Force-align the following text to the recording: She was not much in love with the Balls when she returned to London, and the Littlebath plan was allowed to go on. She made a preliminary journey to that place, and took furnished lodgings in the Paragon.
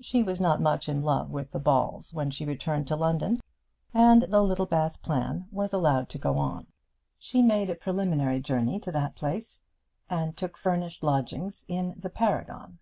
She 0.00 0.22
was 0.22 0.40
not 0.40 0.62
much 0.62 0.88
in 0.88 1.02
love 1.02 1.30
with 1.30 1.50
the 1.50 1.58
Balls 1.58 2.14
when 2.14 2.30
she 2.30 2.46
returned 2.46 2.88
to 2.88 2.96
London, 2.96 3.38
and 3.92 4.22
the 4.22 4.40
Littlebath 4.40 5.02
plan 5.02 5.46
was 5.50 5.74
allowed 5.74 6.08
to 6.08 6.18
go 6.18 6.38
on. 6.38 6.68
She 7.18 7.42
made 7.42 7.68
a 7.68 7.74
preliminary 7.74 8.40
journey 8.40 8.80
to 8.80 8.92
that 8.92 9.14
place, 9.14 9.66
and 10.08 10.34
took 10.34 10.56
furnished 10.56 11.02
lodgings 11.02 11.66
in 11.68 11.92
the 11.98 12.08
Paragon. 12.08 12.78